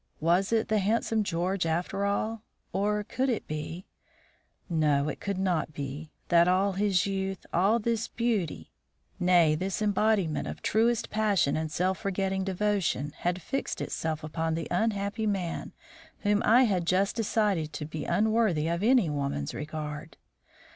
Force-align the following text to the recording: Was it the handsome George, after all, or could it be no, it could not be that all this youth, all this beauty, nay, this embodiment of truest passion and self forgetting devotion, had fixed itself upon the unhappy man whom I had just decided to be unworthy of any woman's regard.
Was 0.19 0.51
it 0.51 0.67
the 0.67 0.79
handsome 0.79 1.23
George, 1.23 1.67
after 1.67 2.05
all, 2.05 2.41
or 2.73 3.03
could 3.03 3.29
it 3.29 3.47
be 3.47 3.85
no, 4.67 5.09
it 5.09 5.19
could 5.19 5.37
not 5.37 5.73
be 5.73 6.11
that 6.29 6.47
all 6.47 6.71
this 6.73 7.05
youth, 7.05 7.45
all 7.53 7.77
this 7.77 8.07
beauty, 8.07 8.71
nay, 9.19 9.53
this 9.53 9.79
embodiment 9.79 10.47
of 10.47 10.63
truest 10.63 11.11
passion 11.11 11.55
and 11.55 11.71
self 11.71 11.99
forgetting 11.99 12.43
devotion, 12.43 13.13
had 13.17 13.43
fixed 13.43 13.79
itself 13.79 14.23
upon 14.23 14.55
the 14.55 14.67
unhappy 14.71 15.27
man 15.27 15.71
whom 16.21 16.41
I 16.43 16.63
had 16.63 16.87
just 16.87 17.15
decided 17.15 17.71
to 17.73 17.85
be 17.85 18.05
unworthy 18.05 18.67
of 18.69 18.81
any 18.81 19.07
woman's 19.07 19.53
regard. 19.53 20.17